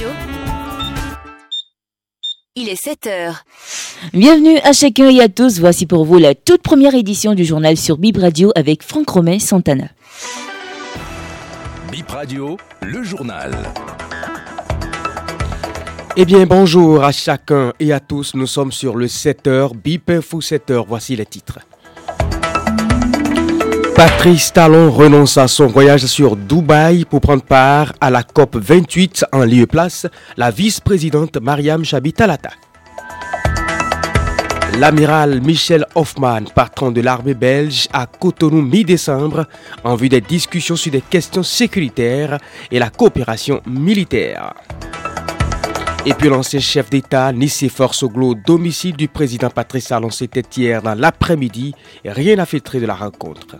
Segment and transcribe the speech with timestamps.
[0.00, 0.08] Radio.
[2.54, 3.44] Il est 7 heures.
[4.14, 5.60] Bienvenue à chacun et à tous.
[5.60, 9.38] Voici pour vous la toute première édition du journal sur Bib Radio avec Franck Romain
[9.38, 9.88] Santana.
[11.90, 13.56] Bip Radio, le journal.
[16.16, 18.34] Eh bien, bonjour à chacun et à tous.
[18.34, 20.84] Nous sommes sur le 7h, Bip Info 7h.
[20.86, 21.58] Voici les titres.
[24.00, 29.26] Patrice Talon renonce à son voyage sur Dubaï pour prendre part à la COP 28
[29.30, 30.06] en lieu place
[30.38, 32.48] la vice-présidente Mariam Chabi Talata.
[34.78, 39.44] L'amiral Michel Hoffman, patron de l'armée belge, à Cotonou mi-décembre
[39.84, 42.38] en vue des discussions sur des questions sécuritaires
[42.70, 44.54] et la coopération militaire.
[46.06, 50.94] Et puis l'ancien chef d'État Nicéphore Soglo, domicile du président Patrice Talon, c'était hier dans
[50.94, 51.74] l'après-midi.
[52.06, 53.58] Rien n'a filtré de la rencontre.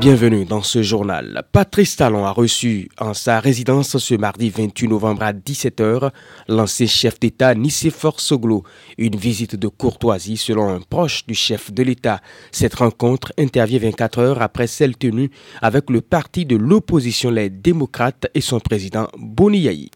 [0.00, 1.42] Bienvenue dans ce journal.
[1.52, 6.10] Patrice Talon a reçu en sa résidence ce mardi 28 novembre à 17h
[6.48, 8.64] l'ancien chef d'État Nicéphore Soglo.
[8.96, 12.22] Une visite de courtoisie selon un proche du chef de l'État.
[12.50, 15.30] Cette rencontre intervient 24 heures après celle tenue
[15.60, 19.90] avec le parti de l'opposition Les Démocrates et son président Boni Yahi.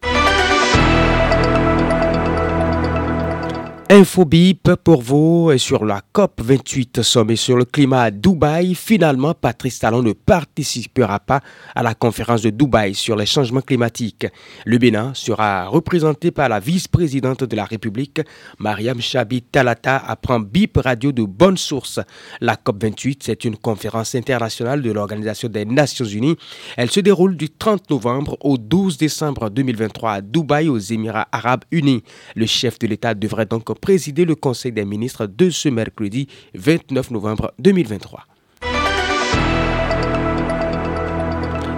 [3.87, 8.73] Infobip pour vous et sur la COP 28 sommet sur le climat à Dubaï.
[8.73, 11.41] Finalement, Patrice Talon ne participera pas
[11.75, 14.25] à la conférence de Dubaï sur les changements climatiques.
[14.65, 18.21] Le Bénin sera représenté par la vice-présidente de la République,
[18.57, 21.99] Mariam Chabi Talata, apprend BIP Radio de bonne source.
[22.41, 26.37] La COP 28, c'est une conférence internationale de l'Organisation des Nations Unies.
[26.75, 31.65] Elle se déroule du 30 novembre au 12 décembre 2023 à Dubaï, aux Émirats Arabes
[31.69, 32.03] Unis.
[32.35, 37.11] Le chef de l'État devrait donc présider le Conseil des ministres de ce mercredi 29
[37.11, 38.23] novembre 2023.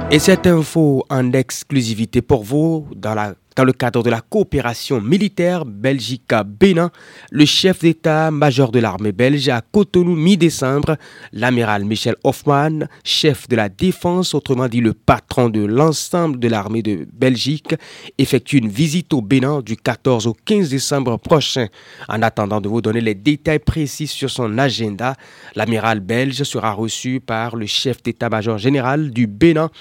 [0.09, 5.01] Et cette info en exclusivité pour vous dans la dans le cadre de la coopération
[5.01, 6.91] militaire Belgique-Bénin,
[7.31, 10.95] le chef d'état-major de l'armée belge à Cotonou mi-décembre,
[11.33, 16.83] l'amiral Michel Hoffman, chef de la défense, autrement dit le patron de l'ensemble de l'armée
[16.83, 17.73] de Belgique,
[18.19, 21.65] effectue une visite au Bénin du 14 au 15 décembre prochain.
[22.07, 25.15] En attendant de vous donner les détails précis sur son agenda,
[25.55, 29.71] l'amiral belge sera reçu par le chef d'état-major général du Bénin,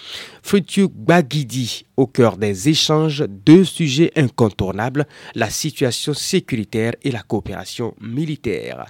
[0.43, 7.95] Frithiou Baguidi, au cœur des échanges, deux sujets incontournables, la situation sécuritaire et la coopération
[8.01, 8.87] militaire.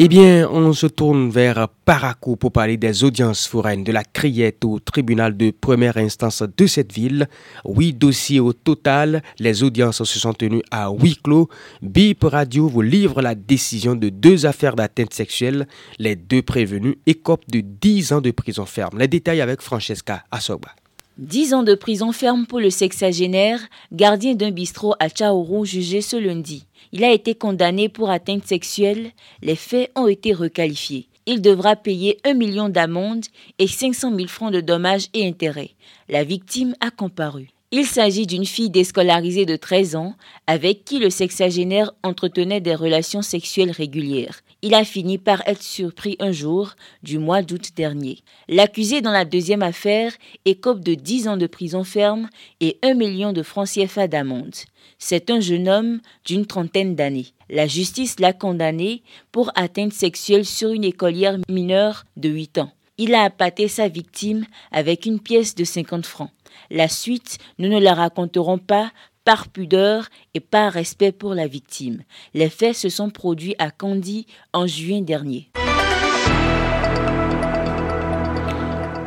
[0.00, 4.64] Eh bien, on se tourne vers Parakou pour parler des audiences foraines de la criette
[4.64, 7.28] au tribunal de première instance de cette ville.
[7.64, 9.24] Huit dossiers au total.
[9.40, 11.48] Les audiences se sont tenues à huis clos.
[11.82, 15.66] BIP Radio vous livre la décision de deux affaires d'atteinte sexuelle.
[15.98, 19.00] Les deux prévenus écopent de 10 ans de prison ferme.
[19.00, 20.68] Les détails avec Francesca Assoba.
[21.18, 23.58] 10 ans de prison ferme pour le sexagénaire,
[23.90, 26.64] gardien d'un bistrot à Chaourou jugé ce lundi.
[26.92, 29.10] Il a été condamné pour atteinte sexuelle.
[29.42, 31.08] Les faits ont été requalifiés.
[31.26, 33.24] Il devra payer 1 million d'amende
[33.58, 35.72] et 500 000 francs de dommages et intérêts.
[36.08, 37.48] La victime a comparu.
[37.72, 40.14] Il s'agit d'une fille déscolarisée de 13 ans
[40.46, 44.40] avec qui le sexagénaire entretenait des relations sexuelles régulières.
[44.60, 46.74] Il a fini par être surpris un jour
[47.04, 48.18] du mois d'août dernier.
[48.48, 50.12] L'accusé dans la deuxième affaire
[50.46, 52.28] écope de 10 ans de prison ferme
[52.60, 54.56] et 1 million de francs CFA d'amende.
[54.98, 57.28] C'est un jeune homme d'une trentaine d'années.
[57.48, 62.72] La justice l'a condamné pour atteinte sexuelle sur une écolière mineure de 8 ans.
[62.98, 66.30] Il a appâté sa victime avec une pièce de 50 francs.
[66.68, 68.90] La suite, nous ne la raconterons pas
[69.28, 72.02] par pudeur et par respect pour la victime.
[72.32, 75.50] Les faits se sont produits à Candy en juin dernier.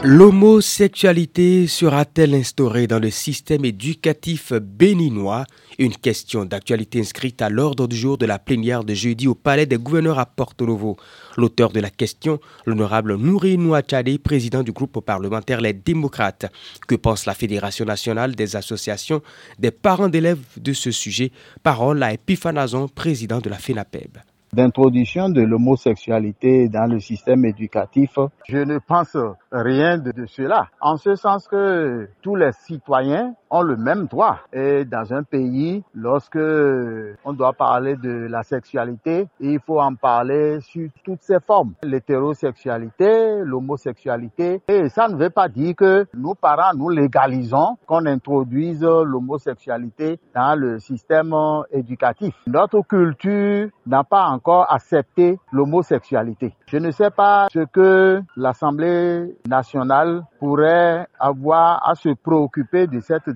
[0.03, 5.45] L'homosexualité sera-t-elle instaurée dans le système éducatif béninois?
[5.78, 9.67] Une question d'actualité inscrite à l'ordre du jour de la plénière de jeudi au Palais
[9.67, 10.97] des gouverneurs à Porto Novo.
[11.38, 16.51] L'auteur de la question, l'honorable Nouri Nouachade, président du groupe parlementaire Les Démocrates.
[16.88, 19.21] Que pense la Fédération nationale des associations
[19.59, 21.31] des parents d'élèves de ce sujet?
[21.62, 24.18] Parole à Epiphanazon, président de la FENAPEB
[24.53, 28.18] d'introduction de l'homosexualité dans le système éducatif.
[28.48, 29.15] Je ne pense
[29.51, 34.39] rien de, cela, en ce sens que tous les citoyens ont le même droit.
[34.53, 40.59] Et dans un pays, lorsque on doit parler de la sexualité, il faut en parler
[40.62, 41.74] sur toutes ses formes.
[41.83, 44.62] L'hétérosexualité, l'homosexualité.
[44.68, 50.57] Et ça ne veut pas dire que nous parents, nous légalisons qu'on introduise l'homosexualité dans
[50.57, 51.36] le système
[51.71, 52.33] éducatif.
[52.48, 56.56] Notre culture n'a pas encore accepté l'homosexualité.
[56.68, 63.30] Je ne sais pas ce que l'Assemblée nationale pourrait avoir à se préoccuper de cette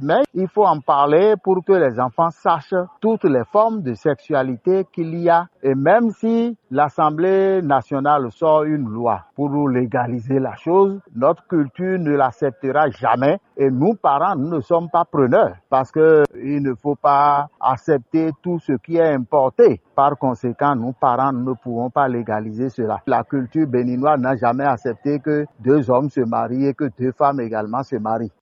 [0.00, 4.86] Mais il faut en parler pour que les enfants sachent toutes les formes de sexualité
[4.92, 5.46] qu'il y a.
[5.62, 12.12] Et même si l'Assemblée nationale sort une loi pour légaliser la chose, notre culture ne
[12.16, 13.38] l'acceptera jamais.
[13.56, 18.30] Et nous, parents, nous ne sommes pas preneurs parce que il ne faut pas accepter
[18.42, 19.80] tout ce qui est importé.
[19.94, 23.00] Par conséquent, nous, parents, nous ne pouvons pas légaliser cela.
[23.06, 27.40] La culture béninoise n'a jamais accepté que deux hommes se marient et que deux femmes
[27.40, 28.32] également se marient.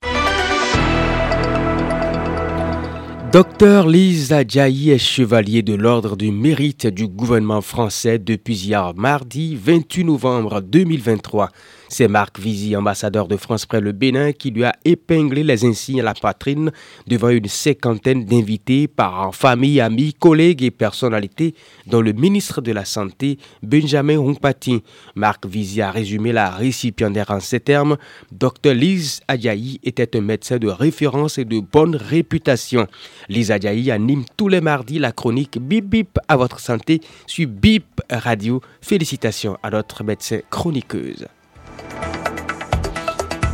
[3.31, 9.55] Docteur Lise Adjaï est chevalier de l'Ordre du Mérite du gouvernement français depuis hier mardi
[9.55, 11.49] 28 novembre 2023.
[11.93, 15.99] C'est Marc Vizy, ambassadeur de France près le Bénin, qui lui a épinglé les insignes
[15.99, 16.71] à la poitrine
[17.05, 21.53] devant une cinquantaine d'invités, parents, familles, amis, collègues et personnalités,
[21.87, 24.81] dont le ministre de la Santé, Benjamin Humpati.
[25.15, 27.97] Marc Vizy a résumé la récipiendaire en ces termes.
[28.31, 32.87] Dr Lise Adjaï était un médecin de référence et de bonne réputation.
[33.27, 37.99] Lise Adjaï anime tous les mardis la chronique Bip Bip à votre santé sur Bip
[38.09, 38.61] Radio.
[38.79, 41.27] Félicitations à notre médecin chroniqueuse.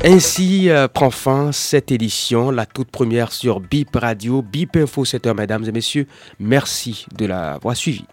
[0.09, 5.35] Ainsi euh, prend fin cette édition, la toute première sur BIP Radio, BIP Info 7h,
[5.35, 6.07] mesdames et messieurs.
[6.39, 8.05] Merci de l'avoir suivi.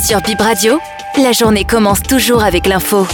[0.00, 0.78] Sur BIP Radio,
[1.20, 3.04] la journée commence toujours avec l'info.